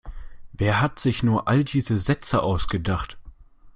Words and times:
Wer 0.53 0.81
hat 0.81 0.97
sich 0.97 1.21
nur 1.21 1.47
all 1.47 1.63
diese 1.63 1.95
Sätze 1.99 2.41
ausgedacht? 2.41 3.19